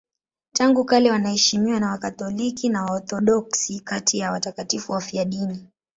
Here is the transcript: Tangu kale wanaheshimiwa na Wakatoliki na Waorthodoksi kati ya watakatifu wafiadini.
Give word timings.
Tangu 0.53 0.85
kale 0.85 1.11
wanaheshimiwa 1.11 1.79
na 1.79 1.91
Wakatoliki 1.91 2.69
na 2.69 2.83
Waorthodoksi 2.83 3.79
kati 3.79 4.17
ya 4.17 4.31
watakatifu 4.31 4.91
wafiadini. 4.91 5.67